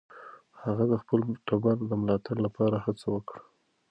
هغه 0.63 0.83
د 0.91 0.93
خپل 1.01 1.21
ټبر 1.47 1.77
د 1.89 1.91
ملاتړ 2.01 2.35
لپاره 2.45 2.77
هڅه 2.85 3.05
وکړه. 3.15 3.41